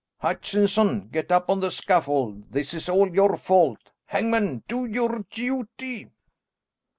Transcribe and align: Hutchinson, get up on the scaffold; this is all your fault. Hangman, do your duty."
Hutchinson, 0.17 1.09
get 1.11 1.31
up 1.31 1.47
on 1.47 1.59
the 1.59 1.69
scaffold; 1.69 2.51
this 2.51 2.73
is 2.73 2.89
all 2.89 3.13
your 3.13 3.37
fault. 3.37 3.91
Hangman, 4.07 4.63
do 4.67 4.83
your 4.85 5.27
duty." 5.29 6.09